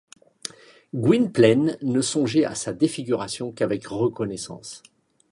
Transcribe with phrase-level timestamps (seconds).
[0.95, 4.81] Gwynplaine ne songeait à sa défiguration qu’avec reconnaissance.